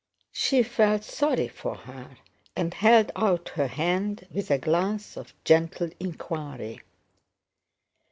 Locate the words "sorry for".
1.03-1.75